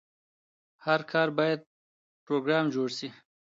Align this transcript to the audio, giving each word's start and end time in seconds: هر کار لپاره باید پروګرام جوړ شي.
هر 0.85 1.01
کار 1.11 1.27
لپاره 1.29 1.37
باید 1.39 1.59
پروګرام 2.25 2.65
جوړ 2.75 2.87
شي. 2.97 3.07